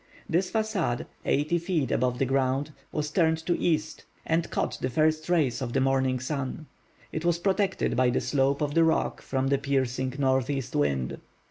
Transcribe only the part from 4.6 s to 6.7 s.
the first rays of the morning sun.